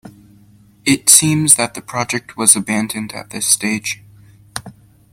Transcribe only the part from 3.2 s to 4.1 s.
this stage.